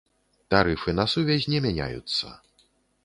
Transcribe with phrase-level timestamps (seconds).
[0.53, 2.35] Тарыфы на сувязь не мяняюцца.